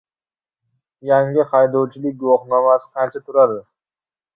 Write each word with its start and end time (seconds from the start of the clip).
Yangi 1.11 1.47
haydovchilik 1.53 2.19
guvohnomasi 2.25 2.93
qancha 2.99 3.27
turadi? 3.31 3.65